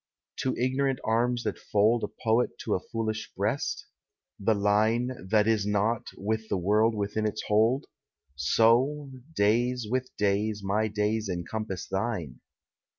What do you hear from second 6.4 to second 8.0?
the world within its hold?